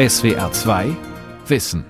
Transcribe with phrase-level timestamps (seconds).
[0.00, 0.96] SWR 2
[1.46, 1.84] Wissen.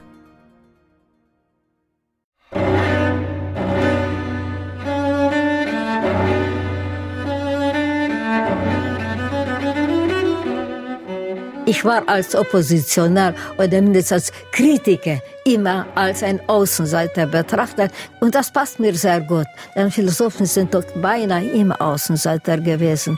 [11.67, 17.93] Ich war als Oppositionär oder mindestens als Kritiker immer als ein Außenseiter betrachtet.
[18.19, 19.47] Und das passt mir sehr gut,
[19.77, 23.17] denn Philosophen sind doch beinahe immer Außenseiter gewesen.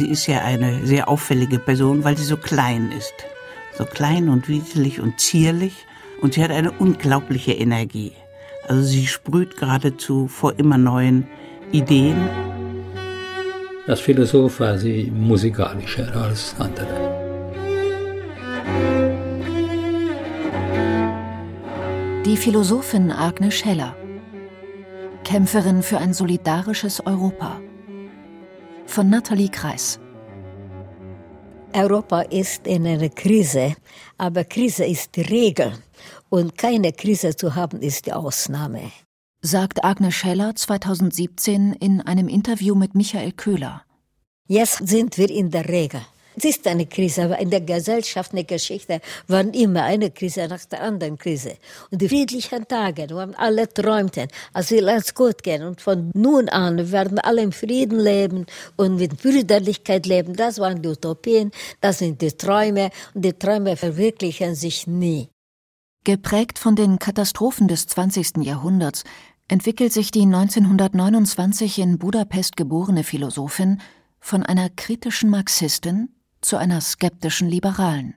[0.00, 3.12] Sie ist ja eine sehr auffällige Person, weil sie so klein ist.
[3.76, 5.74] So klein und wieselig und zierlich.
[6.22, 8.12] Und sie hat eine unglaubliche Energie.
[8.66, 11.28] Also sie sprüht geradezu vor immer neuen
[11.70, 12.16] Ideen.
[13.86, 16.96] Als Philosoph war sie musikalischer als andere.
[22.24, 23.94] Die Philosophin Agnes Scheller.
[25.24, 27.60] Kämpferin für ein solidarisches Europa.
[28.90, 29.98] Von Nathalie Kreis.
[31.72, 33.76] Europa ist in einer Krise,
[34.18, 35.72] aber Krise ist die Regel
[36.28, 38.90] und keine Krise zu haben ist die Ausnahme
[39.42, 43.82] sagt Agnes Scheller 2017 in einem Interview mit Michael Köhler.
[44.46, 46.02] Jetzt sind wir in der Regel.
[46.42, 50.48] Es ist eine Krise, aber in der Gesellschaft, in der Geschichte waren immer eine Krise
[50.48, 51.58] nach der anderen Krise.
[51.90, 55.62] Und die friedlichen Tage, wo alle träumten, es will alles gut gehen.
[55.64, 58.46] Und von nun an werden alle im Frieden leben
[58.76, 60.34] und mit Brüderlichkeit leben.
[60.34, 61.50] Das waren die Utopien,
[61.82, 62.88] das sind die Träume.
[63.12, 65.28] Und die Träume verwirklichen sich nie.
[66.04, 68.38] Geprägt von den Katastrophen des 20.
[68.38, 69.04] Jahrhunderts
[69.48, 73.82] entwickelt sich die 1929 in Budapest geborene Philosophin
[74.20, 76.08] von einer kritischen Marxistin
[76.40, 78.14] zu einer skeptischen Liberalen.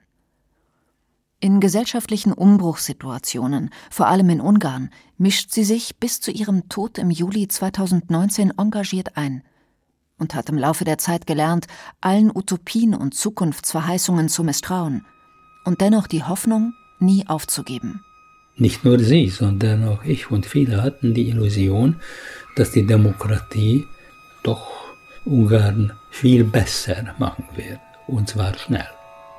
[1.40, 7.10] In gesellschaftlichen Umbruchssituationen, vor allem in Ungarn, mischt sie sich bis zu ihrem Tod im
[7.10, 9.42] Juli 2019 engagiert ein
[10.18, 11.66] und hat im Laufe der Zeit gelernt,
[12.00, 15.04] allen Utopien und Zukunftsverheißungen zu misstrauen
[15.64, 18.02] und dennoch die Hoffnung nie aufzugeben.
[18.56, 21.96] Nicht nur sie, sondern auch ich und viele hatten die Illusion,
[22.56, 23.86] dass die Demokratie
[24.44, 24.70] doch
[25.24, 28.88] Ungarn viel besser machen wird, und zwar schnell.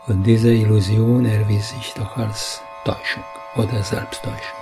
[0.08, 3.24] Und diese Illusion erwies sich doch als Täuschung
[3.56, 4.60] oder Selbsttäuschung.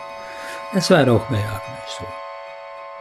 [0.73, 2.05] Es war auch bei Agnes so.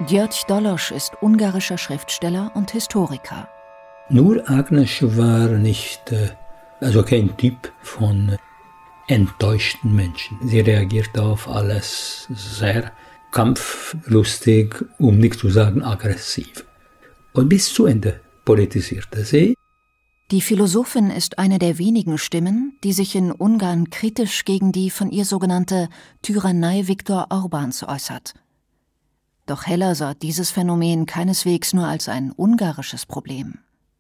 [0.06, 3.48] György Dolosch ist ungarischer Schriftsteller und Historiker.
[4.08, 6.30] Nur Agnes war nicht, äh,
[6.80, 8.36] also kein Typ von
[9.06, 10.38] enttäuschten Menschen.
[10.42, 12.92] Sie reagierte auf alles sehr
[13.30, 16.64] kampflustig, um nicht zu sagen aggressiv.
[17.32, 19.56] Und bis zu Ende politisierte sie.
[20.32, 25.10] Die Philosophin ist eine der wenigen Stimmen, die sich in Ungarn kritisch gegen die von
[25.10, 25.90] ihr sogenannte
[26.22, 28.32] Tyrannei Viktor Orbans äußert.
[29.44, 33.58] Doch Heller sah dieses Phänomen keineswegs nur als ein ungarisches Problem.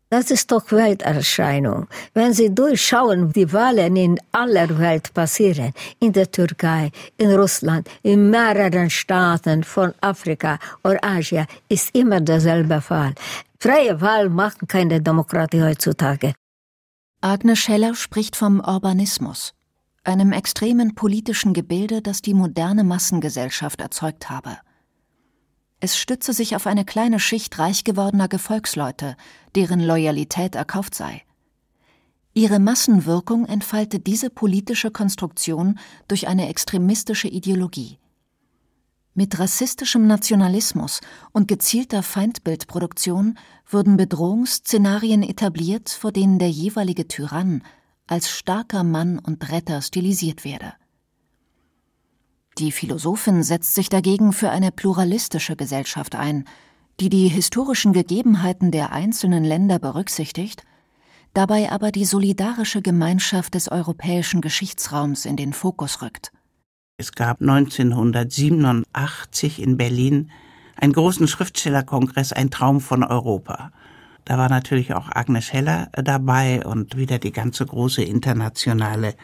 [0.08, 1.86] Das ist doch Welterscheinung.
[2.14, 8.30] Wenn Sie durchschauen, die Wahlen in aller Welt passieren, in der Türkei, in Russland, in
[8.30, 13.14] mehreren Staaten von Afrika oder Asien, ist immer derselbe Fall.
[13.62, 16.34] Freie Wahl machen keine Demokratie heutzutage.
[17.20, 19.54] Agnes Scheller spricht vom Urbanismus,
[20.02, 24.58] einem extremen politischen Gebilde, das die moderne Massengesellschaft erzeugt habe.
[25.78, 29.14] Es stütze sich auf eine kleine Schicht reich gewordener Gefolgsleute,
[29.54, 31.22] deren Loyalität erkauft sei.
[32.34, 38.00] Ihre Massenwirkung entfalte diese politische Konstruktion durch eine extremistische Ideologie.
[39.14, 41.00] Mit rassistischem Nationalismus
[41.32, 47.62] und gezielter Feindbildproduktion wurden Bedrohungsszenarien etabliert, vor denen der jeweilige Tyrann
[48.06, 50.72] als starker Mann und Retter stilisiert werde.
[52.58, 56.44] Die Philosophin setzt sich dagegen für eine pluralistische Gesellschaft ein,
[56.98, 60.64] die die historischen Gegebenheiten der einzelnen Länder berücksichtigt,
[61.34, 66.32] dabei aber die solidarische Gemeinschaft des europäischen Geschichtsraums in den Fokus rückt.
[67.02, 70.30] Es gab 1987 in Berlin
[70.76, 73.72] einen großen Schriftstellerkongress Ein Traum von Europa.
[74.24, 79.16] Da war natürlich auch Agnes Heller dabei und wieder die ganze große internationale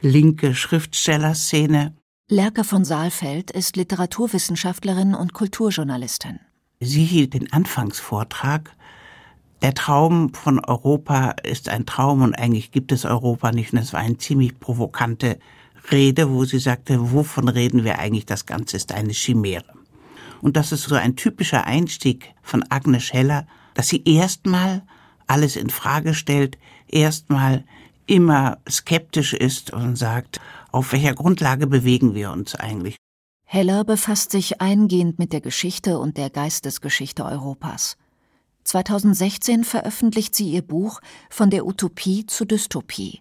[0.00, 1.96] linke Schriftstellerszene.
[2.30, 6.38] Lerke von Saalfeld ist Literaturwissenschaftlerin und Kulturjournalistin.
[6.78, 8.76] Sie hielt den Anfangsvortrag.
[9.60, 13.72] Der Traum von Europa ist ein Traum und eigentlich gibt es Europa nicht.
[13.72, 15.40] Und es war eine ziemlich provokante
[15.90, 18.26] Rede, wo sie sagte, wovon reden wir eigentlich?
[18.26, 19.72] Das Ganze ist eine Chimäre.
[20.40, 24.82] Und das ist so ein typischer Einstieg von Agnes Heller, dass sie erstmal
[25.26, 26.58] alles in Frage stellt,
[26.88, 27.64] erstmal
[28.06, 30.40] immer skeptisch ist und sagt,
[30.70, 32.96] auf welcher Grundlage bewegen wir uns eigentlich?
[33.44, 37.96] Heller befasst sich eingehend mit der Geschichte und der Geistesgeschichte Europas.
[38.64, 43.20] 2016 veröffentlicht sie ihr Buch Von der Utopie zur Dystopie.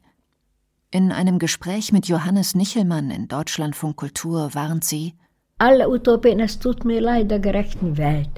[0.94, 5.16] In einem Gespräch mit Johannes Nichelmann in Deutschlandfunk Kultur warnt sie
[5.58, 8.30] Alle Utopien, es tut mir leid, der gerechten Welt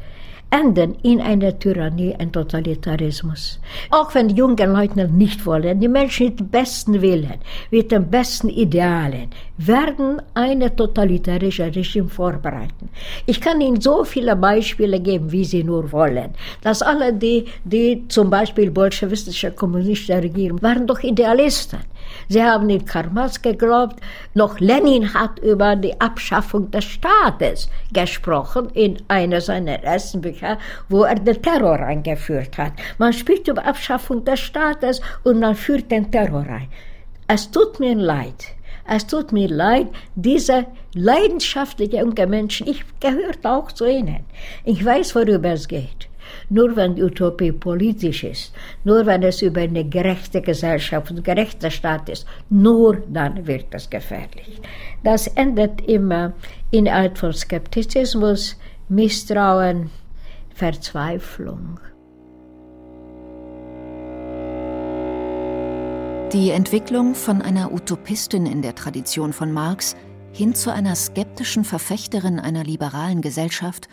[0.52, 3.60] enden in einer Tyrannie, ein Totalitarismus.
[3.92, 7.40] Auch wenn die jungen Leute nicht wollen, die Menschen mit dem besten Willen,
[7.72, 12.90] mit den besten Idealen, werden eine totalitarische Regime vorbereiten.
[13.25, 16.31] Ich kann Ihnen so viele Beispiele geben, wie Sie nur wollen.
[16.62, 21.80] Dass alle die, die zum Beispiel bolschewistische kommunistische Regierung, waren doch Idealisten.
[22.27, 24.00] Sie haben in Karl Marx geglaubt,
[24.33, 30.57] noch Lenin hat über die Abschaffung des Staates gesprochen in einer seiner ersten Bücher,
[30.89, 32.74] wo er den Terror eingeführt hat.
[32.98, 36.68] Man spricht über Abschaffung des Staates und man führt den Terror ein.
[37.27, 38.56] Es tut mir leid.
[38.88, 44.25] Es tut mir leid, diese leidenschaftlichen jungen Menschen, ich gehört auch zu ihnen.
[44.63, 46.07] Ich weiß, worüber es geht.
[46.50, 51.72] Nur wenn die Utopie politisch ist, nur wenn es über eine gerechte Gesellschaft und gerechter
[51.72, 54.62] Staat ist, nur dann wird es gefährlich.
[55.04, 56.33] Das endet immer
[56.72, 58.57] in Art von Skeptizismus,
[58.89, 59.89] Misstrauen,
[60.54, 61.80] Verzweiflung.
[66.33, 69.95] Die Entwicklung von einer Utopistin in der Tradition von Marx
[70.33, 73.88] hin zu einer skeptischen Verfechterin einer liberalen Gesellschaft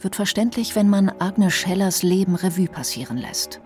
[0.00, 3.60] wird verständlich, wenn man Agnes Schellers Leben Revue passieren lässt.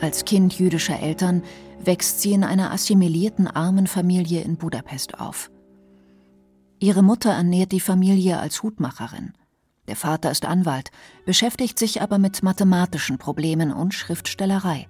[0.00, 1.42] Als Kind jüdischer Eltern
[1.78, 5.50] wächst sie in einer assimilierten armen Familie in Budapest auf.
[6.78, 9.32] Ihre Mutter ernährt die Familie als Hutmacherin.
[9.86, 10.90] Der Vater ist Anwalt,
[11.24, 14.88] beschäftigt sich aber mit mathematischen Problemen und Schriftstellerei.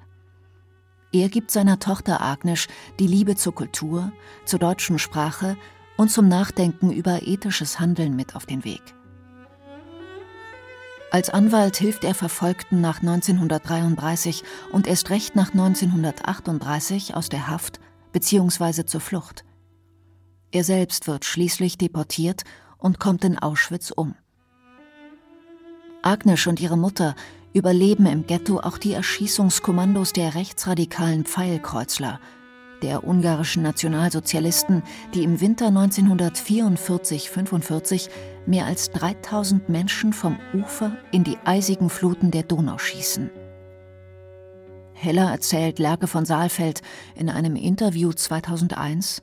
[1.12, 2.66] Er gibt seiner Tochter Agnes
[2.98, 4.12] die Liebe zur Kultur,
[4.44, 5.56] zur deutschen Sprache
[5.96, 8.82] und zum Nachdenken über ethisches Handeln mit auf den Weg.
[11.14, 17.78] Als Anwalt hilft er Verfolgten nach 1933 und erst recht nach 1938 aus der Haft
[18.10, 18.84] bzw.
[18.84, 19.44] zur Flucht.
[20.50, 22.42] Er selbst wird schließlich deportiert
[22.78, 24.16] und kommt in Auschwitz um.
[26.02, 27.14] Agnes und ihre Mutter
[27.52, 32.18] überleben im Ghetto auch die Erschießungskommandos der rechtsradikalen Pfeilkreuzler,
[32.84, 34.82] der ungarischen Nationalsozialisten,
[35.14, 38.10] die im Winter 1944-45
[38.46, 43.30] mehr als 3000 Menschen vom Ufer in die eisigen Fluten der Donau schießen.
[44.92, 46.82] Heller erzählt Lerke von Saalfeld
[47.16, 49.22] in einem Interview 2001,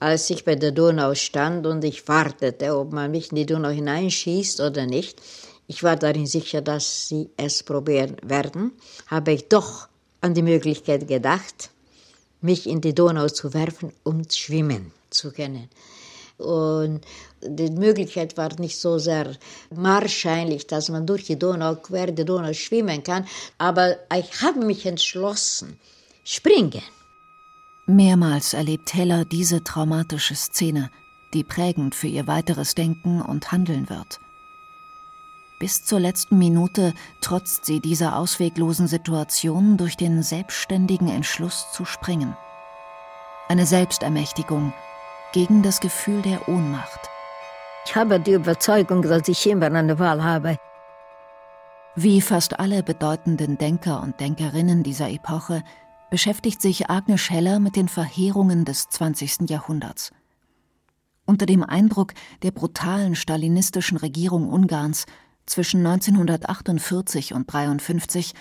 [0.00, 3.70] als ich bei der Donau stand und ich wartete, ob man mich in die Donau
[3.70, 5.22] hineinschießt oder nicht,
[5.66, 8.72] ich war darin sicher, dass sie es probieren werden,
[9.06, 9.88] habe ich doch
[10.20, 11.70] an die Möglichkeit gedacht,
[12.44, 15.68] mich in die Donau zu werfen, um schwimmen zu können.
[16.36, 17.00] Und
[17.42, 19.32] die Möglichkeit war nicht so sehr
[19.70, 23.26] wahrscheinlich, dass man durch die Donau, quer die Donau schwimmen kann.
[23.58, 25.78] Aber ich habe mich entschlossen,
[26.24, 26.82] springen.
[27.86, 30.90] Mehrmals erlebt Heller diese traumatische Szene,
[31.34, 34.18] die prägend für ihr weiteres Denken und Handeln wird.
[35.64, 42.36] Bis zur letzten Minute trotzt sie dieser ausweglosen Situation durch den selbstständigen Entschluss zu springen.
[43.48, 44.74] Eine Selbstermächtigung
[45.32, 47.08] gegen das Gefühl der Ohnmacht.
[47.86, 50.58] Ich habe die Überzeugung, dass ich immer eine Wahl habe.
[51.96, 55.62] Wie fast alle bedeutenden Denker und Denkerinnen dieser Epoche
[56.10, 59.48] beschäftigt sich Agnes Scheller mit den Verheerungen des 20.
[59.48, 60.12] Jahrhunderts.
[61.24, 62.12] Unter dem Eindruck
[62.42, 65.06] der brutalen stalinistischen Regierung Ungarns
[65.46, 68.34] zwischen 1948 und 1953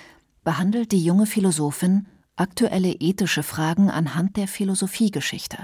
[0.43, 5.57] behandelt die junge Philosophin aktuelle ethische Fragen anhand der Philosophiegeschichte.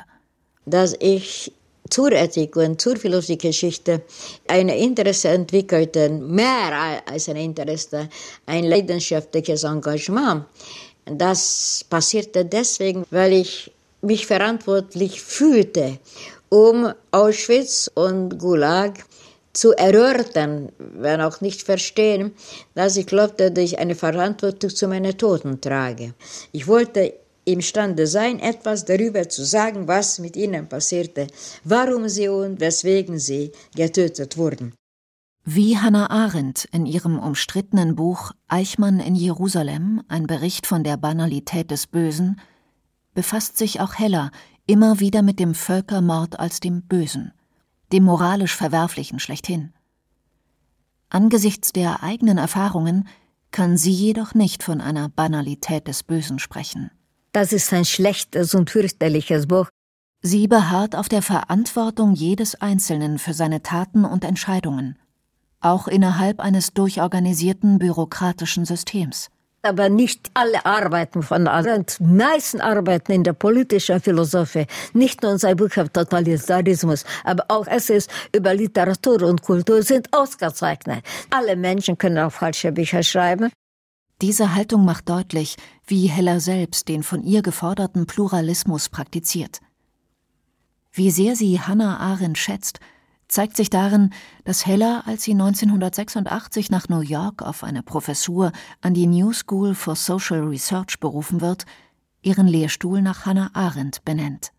[0.65, 1.51] Dass ich
[1.89, 4.01] zur Ethik und zur Philosophiegeschichte
[4.47, 8.09] ein Interesse entwickelte, mehr als ein Interesse,
[8.45, 10.45] ein leidenschaftliches Engagement.
[11.05, 15.97] Das passierte deswegen, weil ich mich verantwortlich fühlte,
[16.49, 19.05] um Auschwitz und Gulag
[19.53, 22.33] zu erörtern, wenn auch nicht verstehen,
[22.75, 26.13] dass ich glaubte, dass ich eine Verantwortung zu meinen Toten trage.
[26.51, 27.13] Ich wollte
[27.45, 31.27] imstande sein, etwas darüber zu sagen, was mit ihnen passierte,
[31.63, 34.73] warum sie und weswegen sie getötet wurden.
[35.45, 41.71] Wie Hannah Arendt in ihrem umstrittenen Buch Eichmann in Jerusalem, ein Bericht von der Banalität
[41.71, 42.39] des Bösen,
[43.15, 44.31] befasst sich auch Heller
[44.67, 47.33] immer wieder mit dem Völkermord als dem Bösen
[47.91, 49.73] dem moralisch Verwerflichen schlechthin.
[51.09, 53.07] Angesichts der eigenen Erfahrungen
[53.51, 56.91] kann sie jedoch nicht von einer Banalität des Bösen sprechen.
[57.31, 59.69] Das ist ein schlechtes und fürchterliches Buch.
[60.21, 64.97] Sie beharrt auf der Verantwortung jedes Einzelnen für seine Taten und Entscheidungen.
[65.61, 69.29] auch innerhalb eines durchorganisierten bürokratischen Systems.
[69.61, 71.85] Aber nicht alle arbeiten von allen.
[71.85, 77.43] Die meisten arbeiten in der politischen Philosophie, nicht nur in seinem Buch auf Totalitarismus, aber
[77.49, 81.03] auch Essays über Literatur und Kultur sind ausgezeichnet.
[81.29, 83.51] Alle Menschen können auch falsche Bücher schreiben.
[84.21, 85.55] Diese Haltung macht deutlich,
[85.87, 89.59] wie Heller selbst den von ihr geforderten Pluralismus praktiziert.
[90.91, 92.79] Wie sehr sie Hannah Arendt schätzt,
[93.29, 94.09] zeigt sich darin,
[94.43, 99.75] dass Heller, als sie 1986 nach New York auf eine Professur an die New School
[99.75, 101.65] for Social Research berufen wird,
[102.21, 104.51] ihren Lehrstuhl nach Hannah Arendt benennt.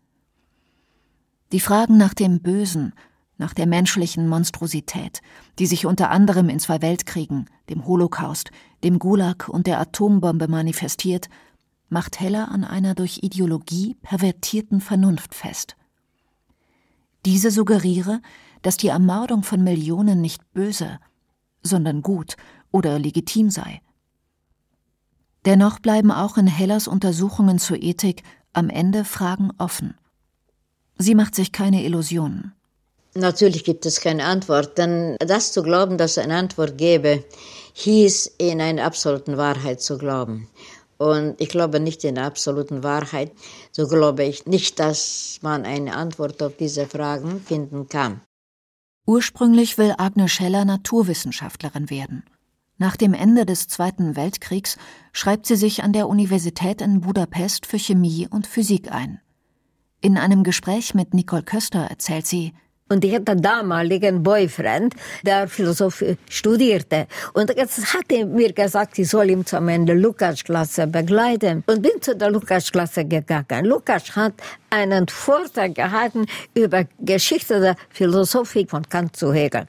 [1.51, 2.93] Die Fragen nach dem Bösen,
[3.37, 5.21] nach der menschlichen Monstrosität,
[5.59, 8.51] die sich unter anderem in zwei Weltkriegen, dem Holocaust,
[8.83, 11.27] dem Gulag und der Atombombe manifestiert,
[11.89, 15.75] macht Heller an einer durch Ideologie pervertierten Vernunft fest.
[17.25, 18.21] Diese suggeriere,
[18.61, 20.99] dass die Ermordung von Millionen nicht böse,
[21.63, 22.35] sondern gut
[22.71, 23.81] oder legitim sei.
[25.45, 29.95] Dennoch bleiben auch in Hellers Untersuchungen zur Ethik am Ende Fragen offen.
[30.97, 32.53] Sie macht sich keine Illusionen.
[33.13, 37.25] Natürlich gibt es keine Antwort, denn das zu glauben, dass es eine Antwort gäbe,
[37.73, 40.47] hieß in eine absolute Wahrheit zu glauben.
[40.97, 43.31] Und ich glaube nicht in der absoluten Wahrheit.
[43.71, 48.21] So glaube ich nicht, dass man eine Antwort auf diese Fragen finden kann.
[49.11, 52.23] Ursprünglich will Agnes Scheller Naturwissenschaftlerin werden.
[52.77, 54.77] Nach dem Ende des Zweiten Weltkriegs
[55.11, 59.19] schreibt sie sich an der Universität in Budapest für Chemie und Physik ein.
[59.99, 62.53] In einem Gespräch mit Nicole Köster erzählt sie,
[62.91, 67.07] und ich hatte damaligen Boyfriend, der Philosophie studierte.
[67.33, 71.63] Und jetzt hat er mir gesagt, ich soll ihn zu meiner Lukas-Klasse begleiten.
[71.67, 73.65] Und bin zu der Lukas-Klasse gegangen.
[73.65, 74.33] Lukas hat
[74.69, 79.67] einen Vortrag gehalten über Geschichte der Philosophie von Kant zu Hegel.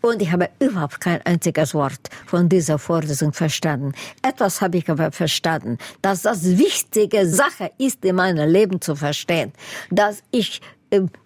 [0.00, 3.92] Und ich habe überhaupt kein einziges Wort von dieser Vorlesung verstanden.
[4.22, 9.52] Etwas habe ich aber verstanden, dass das wichtige Sache ist, in meinem Leben zu verstehen,
[9.90, 10.60] dass ich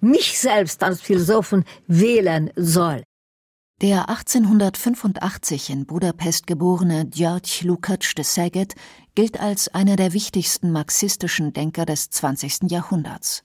[0.00, 3.02] mich selbst als Philosophen wählen soll.
[3.80, 8.74] Der 1885 in Budapest geborene György Lukács de Szeged
[9.14, 12.70] gilt als einer der wichtigsten marxistischen Denker des 20.
[12.70, 13.44] Jahrhunderts.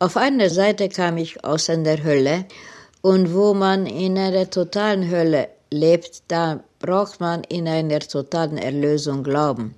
[0.00, 2.46] Auf einer Seite kam ich aus einer Hölle
[3.02, 9.22] und wo man in einer totalen Hölle lebt, da braucht man in einer totalen Erlösung
[9.22, 9.74] glauben.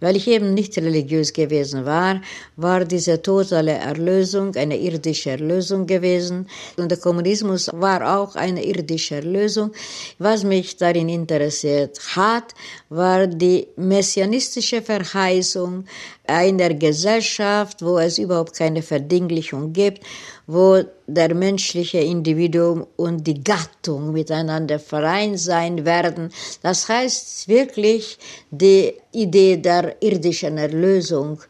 [0.00, 2.20] Weil ich eben nicht religiös gewesen war,
[2.56, 6.48] war diese totale Erlösung eine irdische Erlösung gewesen.
[6.76, 9.72] Und der Kommunismus war auch eine irdische Erlösung.
[10.18, 12.54] Was mich darin interessiert hat,
[12.90, 15.84] war die messianistische Verheißung
[16.26, 20.02] einer Gesellschaft, wo es überhaupt keine Verdinglichung gibt
[20.46, 26.30] wo der menschliche Individuum und die Gattung miteinander vereint sein werden.
[26.62, 28.18] Das heißt wirklich
[28.50, 31.40] die Idee der irdischen Erlösung.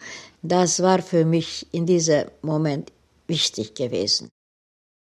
[0.43, 2.93] Das war für mich in diesem Moment
[3.27, 4.29] wichtig gewesen.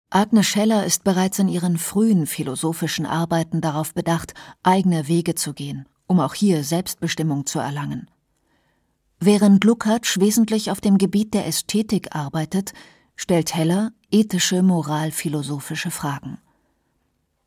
[0.10, 4.34] Agnes Scheller ist bereits in ihren frühen philosophischen Arbeiten darauf bedacht,
[4.64, 8.10] eigene Wege zu gehen, um auch hier Selbstbestimmung zu erlangen.
[9.20, 12.72] Während Lukács wesentlich auf dem Gebiet der Ästhetik arbeitet,
[13.16, 16.38] stellt Heller ethische moralphilosophische Fragen.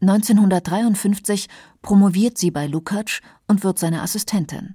[0.01, 1.49] 1953
[1.83, 4.75] promoviert sie bei Lukács und wird seine Assistentin.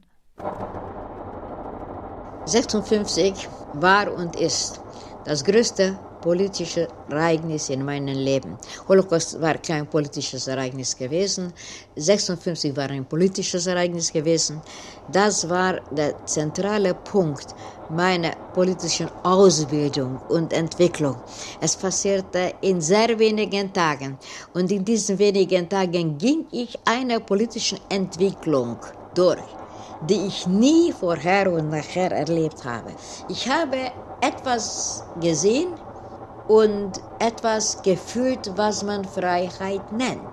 [2.45, 4.79] 56 war und ist
[5.23, 8.57] das größte politische Ereignis in meinem Leben.
[8.87, 11.53] Holocaust war kein politisches Ereignis gewesen.
[11.95, 14.61] 56 war ein politisches Ereignis gewesen.
[15.07, 17.55] Das war der zentrale Punkt
[17.89, 21.21] meiner politischen Ausbildung und Entwicklung.
[21.59, 24.17] Es passierte in sehr wenigen Tagen.
[24.53, 29.62] Und in diesen wenigen Tagen ging ich einer politischen Entwicklung durch
[29.99, 32.95] die ich nie vorher und nachher erlebt habe.
[33.27, 35.79] Ich habe etwas gesehen,
[36.45, 40.31] und etwas gefühlt, was man Freiheit nennt.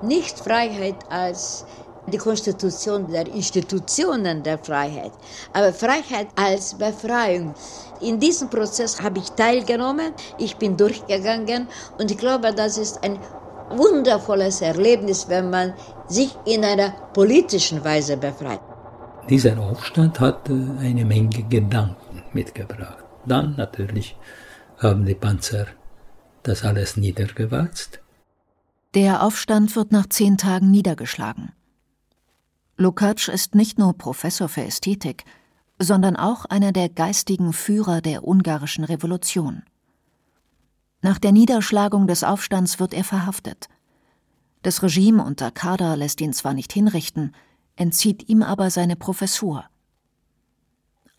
[0.00, 1.64] Nicht Freiheit als
[2.06, 5.12] die Konstitution der Institutionen der Freiheit,
[5.52, 7.54] aber Freiheit als Befreiung.
[8.00, 13.22] In diesem Prozess habe ich teilgenommen, ich bin durchgegangen und ich glaube, das ist ein
[13.68, 15.74] wundervolles Erlebnis, wenn man
[16.06, 18.67] sich in einer politischen Weise befreit.
[19.28, 23.04] Dieser Aufstand hat eine Menge Gedanken mitgebracht.
[23.26, 24.16] Dann natürlich
[24.78, 25.66] haben die Panzer
[26.42, 28.00] das alles niedergewalzt.
[28.94, 31.52] Der Aufstand wird nach zehn Tagen niedergeschlagen.
[32.78, 35.24] Lukács ist nicht nur Professor für Ästhetik,
[35.78, 39.62] sondern auch einer der geistigen Führer der ungarischen Revolution.
[41.02, 43.68] Nach der Niederschlagung des Aufstands wird er verhaftet.
[44.62, 47.34] Das Regime unter Kader lässt ihn zwar nicht hinrichten,
[47.78, 49.64] entzieht ihm aber seine Professur.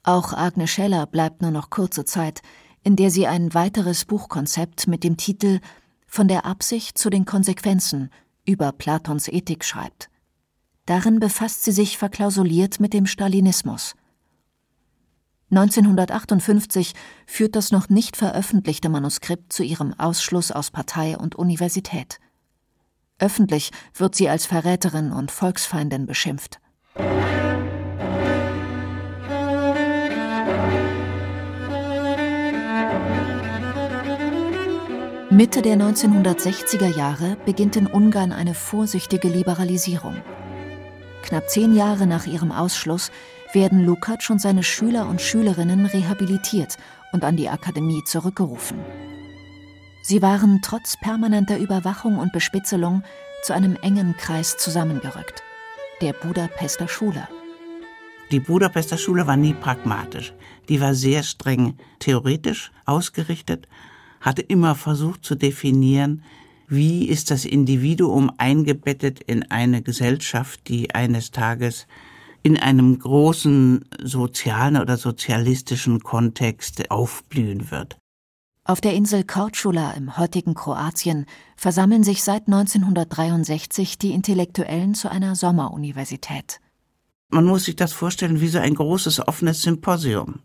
[0.04, 2.42] Auch Agnes Scheller bleibt nur noch kurze Zeit,
[2.84, 5.60] in der sie ein weiteres Buchkonzept mit dem Titel
[6.08, 8.10] Von der Absicht zu den Konsequenzen
[8.46, 10.10] über Platons Ethik schreibt.
[10.86, 13.96] Darin befasst sie sich verklausuliert mit dem Stalinismus.
[15.51, 16.94] 1958
[17.25, 22.20] führt das noch nicht veröffentlichte Manuskript zu ihrem Ausschluss aus Partei und Universität.
[23.20, 26.60] Öffentlich wird sie als Verräterin und Volksfeindin beschimpft.
[35.32, 40.16] Mitte der 1960er Jahre beginnt in Ungarn eine vorsichtige Liberalisierung.
[41.22, 43.12] Knapp zehn Jahre nach ihrem Ausschluss
[43.54, 46.78] werden Lukács und seine Schüler und Schülerinnen rehabilitiert
[47.12, 48.80] und an die Akademie zurückgerufen.
[50.10, 53.04] Sie waren trotz permanenter Überwachung und Bespitzelung
[53.44, 55.44] zu einem engen Kreis zusammengerückt,
[56.01, 57.28] der Budapester Schule.
[58.32, 60.34] Die Budapester Schule war nie pragmatisch.
[60.68, 63.68] Die war sehr streng theoretisch ausgerichtet,
[64.20, 66.24] hatte immer versucht zu definieren,
[66.68, 71.86] wie ist das Individuum eingebettet in eine Gesellschaft, die eines Tages
[72.42, 78.00] in einem großen sozialen oder sozialistischen Kontext aufblühen wird.
[78.70, 85.36] Auf der Insel Korčula im heutigen Kroatien versammeln sich seit 1963 die Intellektuellen zu einer
[85.36, 86.60] Sommeruniversität.
[87.30, 90.42] Man muss sich das vorstellen wie so ein großes offenes Symposium,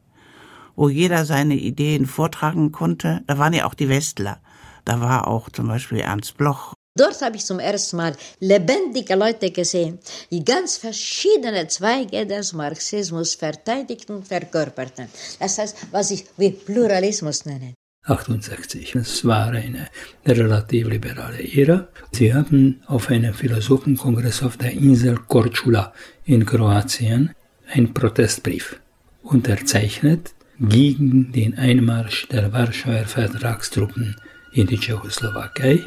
[0.75, 3.23] wo jeder seine Ideen vortragen konnte.
[3.27, 4.41] Da waren ja auch die Westler.
[4.87, 9.51] Da war auch zum Beispiel Ernst Bloch Dort habe ich zum ersten Mal lebendige Leute
[9.51, 9.99] gesehen,
[10.31, 15.09] die ganz verschiedene Zweige des Marxismus verteidigten und verkörperten.
[15.41, 17.75] Das heißt, was ich wie Pluralismus nenne.
[18.05, 18.97] 68.
[18.97, 19.89] Es war eine
[20.27, 21.89] relativ liberale Ära.
[22.13, 25.93] Sie haben auf einem Philosophenkongress auf der Insel Korčula
[26.25, 27.31] in Kroatien
[27.73, 28.79] einen Protestbrief
[29.23, 34.17] unterzeichnet gegen den Einmarsch der Warschauer Vertragstruppen
[34.53, 35.85] in die Tschechoslowakei.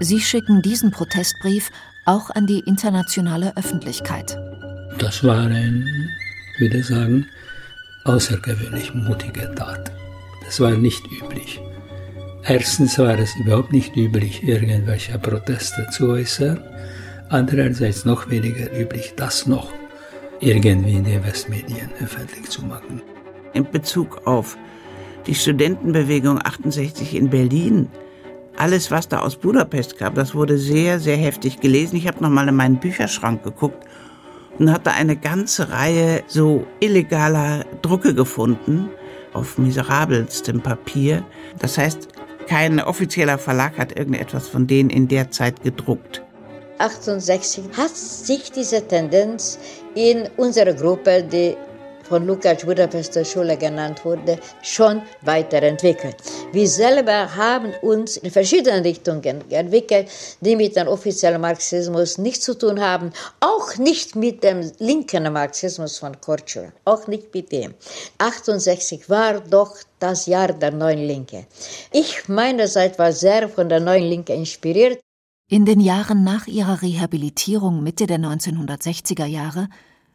[0.00, 1.70] Sie schicken diesen Protestbrief
[2.06, 4.36] auch an die internationale Öffentlichkeit.
[4.98, 5.86] Das war ein,
[6.58, 7.26] würde ich sagen,
[8.04, 9.92] außergewöhnlich mutige Tat.
[10.52, 11.62] Das war nicht üblich.
[12.44, 16.62] Erstens war es überhaupt nicht üblich, irgendwelche Proteste zu äußern.
[17.30, 19.72] Andererseits noch weniger üblich, das noch
[20.40, 23.00] irgendwie in den Westmedien öffentlich zu machen.
[23.54, 24.58] In Bezug auf
[25.26, 27.88] die Studentenbewegung 68 in Berlin
[28.58, 31.96] alles, was da aus Budapest kam, das wurde sehr, sehr heftig gelesen.
[31.96, 33.86] Ich habe nochmal in meinen Bücherschrank geguckt
[34.58, 38.90] und hatte eine ganze Reihe so illegaler Drucke gefunden
[39.32, 41.24] auf miserabelstem Papier.
[41.58, 42.08] Das heißt,
[42.46, 46.22] kein offizieller Verlag hat irgendetwas von denen in der Zeit gedruckt.
[46.78, 49.58] 68 hat sich diese Tendenz
[49.94, 51.56] in unserer Gruppe, die
[52.12, 56.16] von Lukács Budapester Schule genannt wurde, schon weiterentwickelt.
[56.52, 60.10] Wir selber haben uns in verschiedenen Richtungen entwickelt,
[60.42, 65.98] die mit dem offiziellen Marxismus nichts zu tun haben, auch nicht mit dem linken Marxismus
[65.98, 67.72] von Korčula, auch nicht mit dem.
[68.18, 71.46] 68 war doch das Jahr der neuen Linke.
[71.92, 75.00] Ich meinerseits war sehr von der neuen Linke inspiriert.
[75.48, 79.68] In den Jahren nach ihrer Rehabilitierung Mitte der 1960er Jahre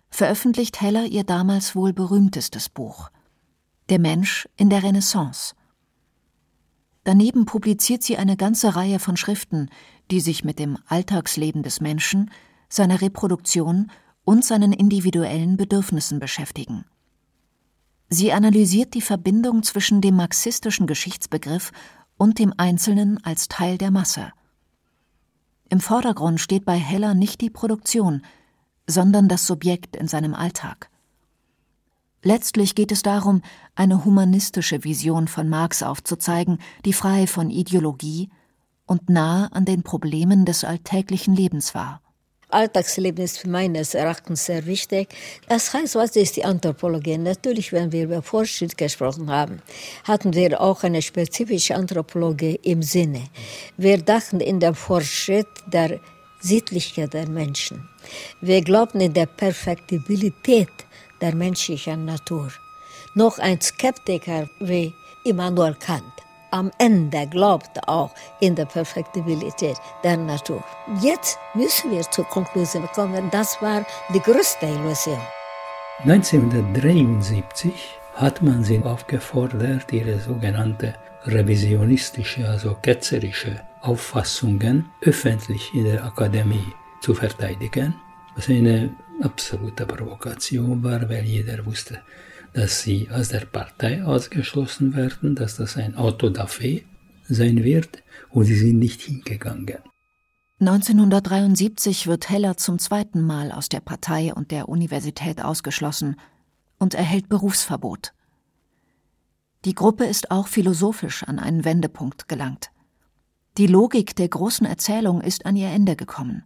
[0.10, 3.10] veröffentlicht Heller ihr damals wohl berühmtestes Buch
[3.89, 5.56] Der Mensch in der Renaissance.
[7.04, 9.70] Daneben publiziert sie eine ganze Reihe von Schriften,
[10.12, 12.32] die sich mit dem Alltagsleben des Menschen,
[12.70, 13.91] seiner Reproduktion
[14.26, 16.84] und seinen individuellen Bedürfnissen beschäftigen.
[18.10, 21.72] Sie analysiert die Verbindung zwischen dem marxistischen Geschichtsbegriff
[22.17, 24.32] und dem Einzelnen als Teil der Masse.
[25.70, 28.22] Im Vordergrund steht bei Heller nicht die Produktion,
[28.88, 30.89] sondern das Subjekt in seinem Alltag.
[32.23, 33.41] Letztlich geht es darum,
[33.76, 38.30] eine humanistische Vision von Marx aufzuzeigen, die frei von Ideologie
[38.86, 42.02] und nahe an den Problemen des alltäglichen Lebens war.
[42.50, 45.10] Alltagsleben ist meines Erachtens sehr wichtig.
[45.50, 47.17] Das heißt, was ist die Anthropologie?
[47.17, 49.62] Natürlich, wenn wir über Fortschritt gesprochen haben,
[50.06, 53.23] hatten wir auch eine spezifische Anthropologie im Sinne.
[53.76, 56.00] Wir dachten in der Fortschritt der
[56.39, 57.89] Sittlichkeit der Menschen.
[58.41, 60.70] Wir glauben in der Perfektibilität
[61.22, 62.52] der menschlichen Natur.
[63.15, 64.93] Noch ein Skeptiker wie
[65.24, 66.13] Immanuel Kant
[66.52, 70.63] am Ende glaubte auch in der Perfektibilität der Natur.
[71.02, 75.20] Jetzt müssen wir zur Konklusion kommen, das war die größte Illusion.
[76.06, 77.74] 1973
[78.15, 80.93] hat man sie aufgefordert, ihre sogenannte
[81.26, 87.96] revisionistische, also ketzerische Auffassungen öffentlich in der Akademie zu verteidigen,
[88.36, 92.00] was eine absolute Provokation war, weil jeder wusste,
[92.54, 96.84] dass sie aus der Partei ausgeschlossen werden, dass das ein Autodafé
[97.28, 99.78] sein wird und sie sind nicht hingegangen.
[100.60, 106.16] 1973 wird Heller zum zweiten Mal aus der Partei und der Universität ausgeschlossen
[106.80, 108.14] und erhält Berufsverbot.
[109.66, 112.72] Die Gruppe ist auch philosophisch an einen Wendepunkt gelangt.
[113.58, 116.44] Die Logik der großen Erzählung ist an ihr Ende gekommen.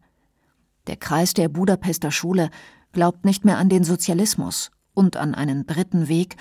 [0.87, 2.49] Der Kreis der Budapester Schule
[2.91, 6.35] glaubt nicht mehr an den Sozialismus und an einen dritten Weg,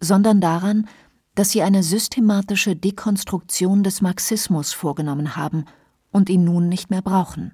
[0.00, 0.86] sondern daran,
[1.34, 5.64] dass sie eine systematische Dekonstruktion des Marxismus vorgenommen haben
[6.10, 7.52] und ihn nun nicht mehr brauchen.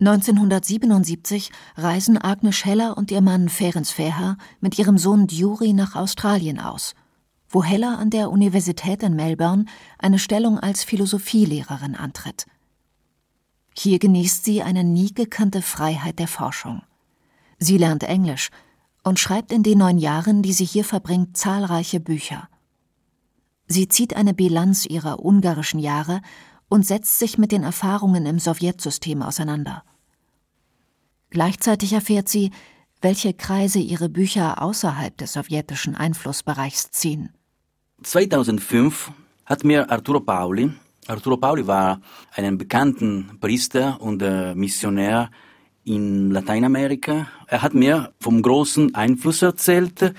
[0.00, 6.60] 1977 reisen Agnes Heller und ihr Mann Ferenc Feher mit ihrem Sohn Djuri nach Australien
[6.60, 6.94] aus,
[7.48, 9.64] wo Heller an der Universität in Melbourne
[9.98, 12.46] eine Stellung als Philosophielehrerin antritt.
[13.78, 16.82] Hier genießt sie eine nie gekannte Freiheit der Forschung.
[17.60, 18.50] Sie lernt Englisch
[19.04, 22.48] und schreibt in den neun Jahren, die sie hier verbringt, zahlreiche Bücher.
[23.68, 26.22] Sie zieht eine Bilanz ihrer ungarischen Jahre
[26.68, 29.84] und setzt sich mit den Erfahrungen im Sowjetsystem auseinander.
[31.30, 32.50] Gleichzeitig erfährt sie,
[33.00, 37.32] welche Kreise ihre Bücher außerhalb des sowjetischen Einflussbereichs ziehen.
[38.02, 39.12] 2005
[39.46, 40.72] hat mir Arturo Pauli,
[41.08, 42.00] Arturo Pauli war
[42.34, 45.30] ein bekannter Priester und äh, Missionär
[45.84, 47.28] in Lateinamerika.
[47.46, 50.14] Er hat mir vom großen Einfluss erzählt,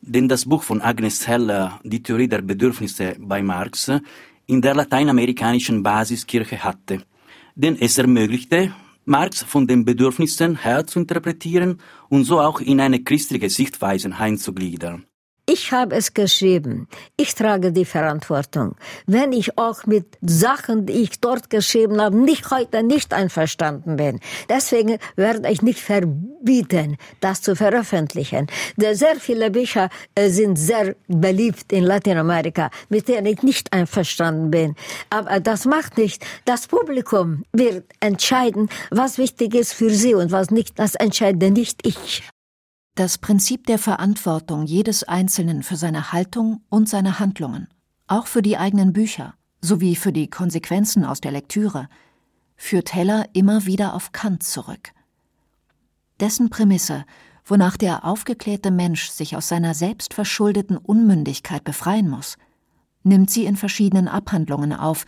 [0.00, 3.90] den das Buch von Agnes Heller, Die Theorie der Bedürfnisse bei Marx,
[4.46, 7.02] in der lateinamerikanischen Basiskirche hatte.
[7.56, 8.72] Denn es ermöglichte,
[9.06, 15.07] Marx von den Bedürfnissen her zu interpretieren und so auch in eine christliche Sichtweise einzugliedern.
[15.50, 16.88] Ich habe es geschrieben.
[17.16, 18.76] Ich trage die Verantwortung.
[19.06, 24.20] Wenn ich auch mit Sachen, die ich dort geschrieben habe, nicht heute nicht einverstanden bin.
[24.50, 28.48] Deswegen werde ich nicht verbieten, das zu veröffentlichen.
[28.76, 34.74] Sehr viele Bücher äh, sind sehr beliebt in Lateinamerika, mit denen ich nicht einverstanden bin.
[35.08, 36.26] Aber das macht nicht.
[36.44, 40.78] Das Publikum wird entscheiden, was wichtig ist für sie und was nicht.
[40.78, 42.22] Das entscheide nicht ich.
[42.98, 47.68] Das Prinzip der Verantwortung jedes Einzelnen für seine Haltung und seine Handlungen,
[48.08, 51.88] auch für die eigenen Bücher sowie für die Konsequenzen aus der Lektüre,
[52.56, 54.90] führt Heller immer wieder auf Kant zurück.
[56.18, 57.04] Dessen Prämisse,
[57.44, 62.36] wonach der aufgeklärte Mensch sich aus seiner selbstverschuldeten Unmündigkeit befreien muss,
[63.04, 65.06] nimmt sie in verschiedenen Abhandlungen auf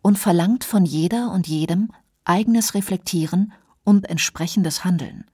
[0.00, 1.90] und verlangt von jeder und jedem
[2.24, 3.52] eigenes Reflektieren
[3.82, 5.24] und entsprechendes Handeln.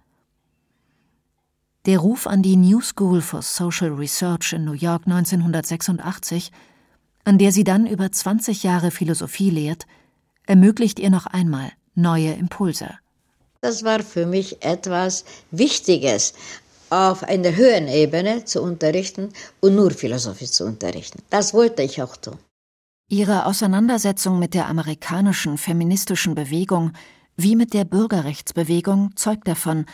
[1.86, 6.50] Der Ruf an die New School for Social Research in New York 1986,
[7.24, 9.86] an der sie dann über 20 Jahre Philosophie lehrt,
[10.46, 12.90] ermöglicht ihr noch einmal neue Impulse.
[13.60, 16.34] Das war für mich etwas Wichtiges,
[16.90, 21.22] auf einer höheren Ebene zu unterrichten und nur Philosophie zu unterrichten.
[21.30, 22.38] Das wollte ich auch tun.
[23.08, 26.92] Ihre Auseinandersetzung mit der amerikanischen feministischen Bewegung
[27.36, 29.86] wie mit der Bürgerrechtsbewegung zeugt davon,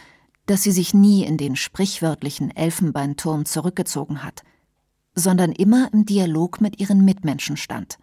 [0.46, 4.42] dass sie sich nie in den sprichwörtlichen Elfenbeinturm zurückgezogen hat,
[5.14, 7.98] sondern immer im Dialog mit ihren Mitmenschen stand.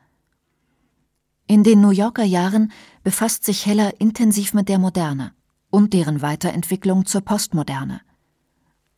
[1.47, 2.71] In den New Yorker Jahren
[3.03, 5.33] befasst sich Heller intensiv mit der Moderne
[5.69, 8.01] und deren Weiterentwicklung zur Postmoderne.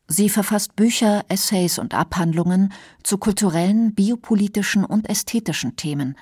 [0.08, 2.71] Sie verfasst Bücher, Essays und Abhandlungen
[3.03, 6.15] zu kulturellen, biopolitischen und ästhetischen Themen,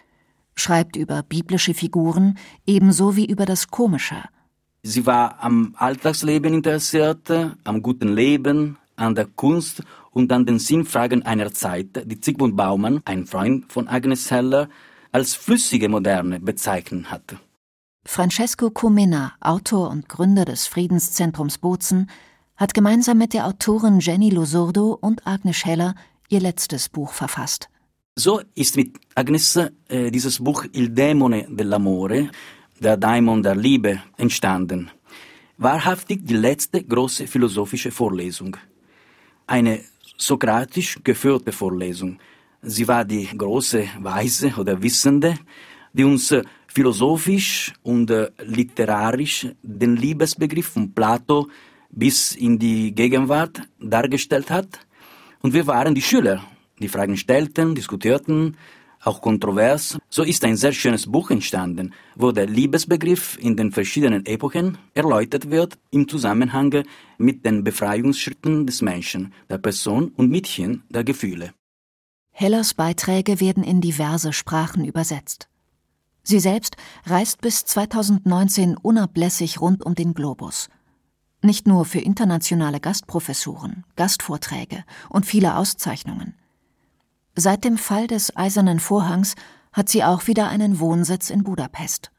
[0.56, 4.24] schreibt über biblische Figuren ebenso wie über das Komische–
[4.84, 7.30] Sie war am Alltagsleben interessiert,
[7.64, 13.02] am guten Leben, an der Kunst und an den Sinnfragen einer Zeit, die Zygmunt Baumann,
[13.06, 14.70] ein Freund von Agnes Heller,
[15.12, 17.40] als flüssige Moderne bezeichnet hatte.
[18.06, 22.10] Francesco Comena, Autor und Gründer des Friedenszentrums Bozen,
[22.56, 25.94] hat gemeinsam mit der Autorin Jenny Losurdo und Agnes Heller
[26.30, 27.70] ihr letztes Buch verfasst.
[28.16, 32.30] So ist mit Agnes äh, dieses Buch Il Demone dell'Amore
[32.82, 34.90] der Daimon der Liebe entstanden.
[35.58, 38.58] Wahrhaftig die letzte große philosophische Vorlesung.
[39.46, 39.82] Eine
[40.18, 42.18] sokratisch geführte Vorlesung.
[42.64, 45.36] Sie war die große Weise oder Wissende,
[45.94, 46.34] die uns
[46.68, 48.12] philosophisch und
[48.46, 51.48] literarisch den Liebesbegriff von Plato
[51.92, 54.80] bis in die Gegenwart dargestellt hat.
[55.42, 56.44] Und wir waren die Schüler,
[56.80, 58.58] die Fragen stellten, diskutierten,
[59.04, 64.26] auch kontrovers, so ist ein sehr schönes Buch entstanden, wo der Liebesbegriff in den verschiedenen
[64.26, 66.84] Epochen erläutert wird im Zusammenhang
[67.18, 71.54] mit den Befreiungsschritten des Menschen, der Person und Mädchen der Gefühle.
[72.32, 75.48] Hellers Beiträge werden in diverse Sprachen übersetzt.
[76.24, 80.70] Sie selbst reist bis 2019 unablässig rund um den Globus.
[81.42, 86.36] Nicht nur für internationale Gastprofessuren, Gastvorträge und viele Auszeichnungen.
[87.36, 89.36] Seit dem Fall des Eisernen Vorhangs
[89.72, 92.12] hat sie auch wieder einen Wohnsitz in Budapest.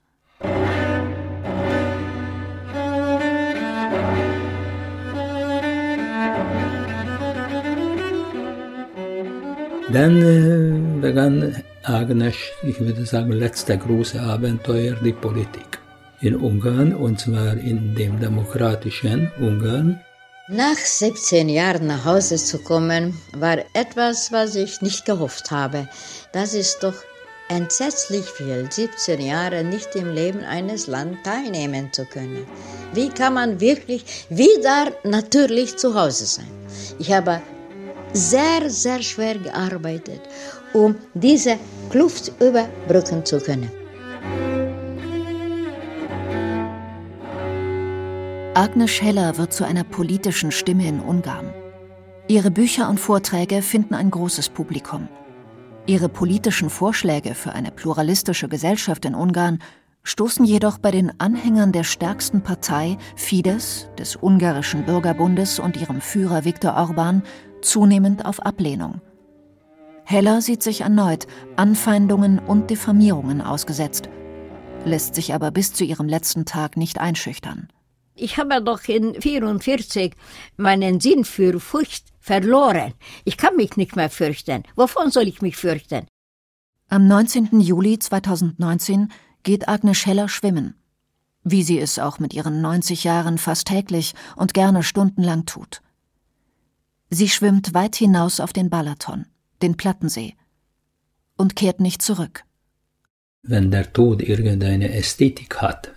[9.92, 15.80] Dann äh, begann Agnes, ich würde sagen, letzte große Abenteuer, die Politik
[16.22, 20.00] in Ungarn, und zwar in dem demokratischen Ungarn.
[20.48, 25.88] Nach 17 Jahren nach Hause zu kommen, war etwas, was ich nicht gehofft habe.
[26.32, 26.96] Das ist doch
[27.48, 32.44] entsetzlich viel, 17 Jahre nicht im Leben eines Landes teilnehmen zu können.
[32.92, 36.50] Wie kann man wirklich wieder natürlich zu Hause sein?
[36.98, 37.40] Ich habe
[38.12, 40.22] sehr, sehr schwer gearbeitet,
[40.72, 41.56] um diese
[41.88, 43.81] Kluft überbrücken zu können.
[48.54, 51.54] Agnes Scheller wird zu einer politischen Stimme in Ungarn.
[52.28, 55.08] Ihre Bücher und Vorträge finden ein großes Publikum.
[55.86, 59.60] Ihre politischen Vorschläge für eine pluralistische Gesellschaft in Ungarn
[60.02, 66.44] stoßen jedoch bei den Anhängern der stärksten Partei Fidesz, des ungarischen Bürgerbundes und ihrem Führer
[66.44, 67.22] Viktor Orban
[67.62, 69.00] zunehmend auf Ablehnung.
[70.04, 74.10] Heller sieht sich erneut Anfeindungen und Diffamierungen ausgesetzt,
[74.84, 77.68] lässt sich aber bis zu ihrem letzten Tag nicht einschüchtern.
[78.14, 80.14] Ich habe doch in 44
[80.56, 82.92] meinen Sinn für Furcht verloren.
[83.24, 84.64] Ich kann mich nicht mehr fürchten.
[84.76, 86.06] Wovon soll ich mich fürchten?
[86.88, 87.60] Am 19.
[87.60, 89.10] Juli 2019
[89.42, 90.74] geht Agnes Scheller schwimmen,
[91.42, 95.80] wie sie es auch mit ihren 90 Jahren fast täglich und gerne stundenlang tut.
[97.08, 99.26] Sie schwimmt weit hinaus auf den Balaton,
[99.62, 100.34] den Plattensee,
[101.36, 102.44] und kehrt nicht zurück.
[103.42, 105.92] Wenn der Tod irgendeine Ästhetik hat,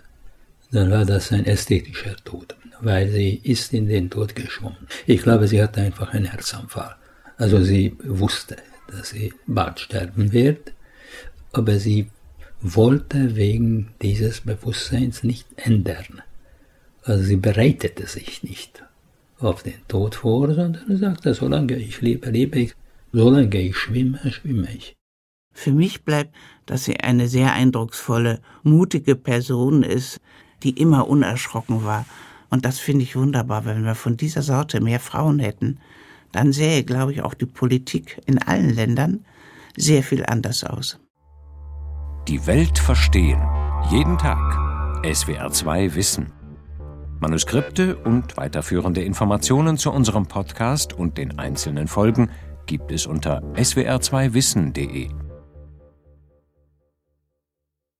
[0.76, 4.86] dann war das ein ästhetischer Tod, weil sie ist in den Tod geschwommen.
[5.06, 6.94] Ich glaube, sie hatte einfach einen Herzanfall.
[7.38, 8.56] Also sie wusste,
[8.88, 10.72] dass sie bald sterben wird,
[11.52, 12.10] aber sie
[12.60, 16.22] wollte wegen dieses Bewusstseins nicht ändern.
[17.02, 18.82] Also sie bereitete sich nicht
[19.38, 22.74] auf den Tod vor, sondern sagte, solange ich lebe, lebe ich,
[23.12, 24.94] solange ich schwimme, schwimme ich.
[25.52, 26.34] Für mich bleibt,
[26.66, 30.20] dass sie eine sehr eindrucksvolle, mutige Person ist,
[30.62, 32.04] die immer unerschrocken war.
[32.50, 35.78] Und das finde ich wunderbar, wenn wir von dieser Sorte mehr Frauen hätten,
[36.32, 39.24] dann sähe, glaube ich, auch die Politik in allen Ländern
[39.76, 40.98] sehr viel anders aus.
[42.28, 43.40] Die Welt verstehen.
[43.90, 44.38] Jeden Tag.
[45.04, 46.32] SWR2 Wissen.
[47.20, 52.30] Manuskripte und weiterführende Informationen zu unserem Podcast und den einzelnen Folgen
[52.66, 55.25] gibt es unter swr2wissen.de.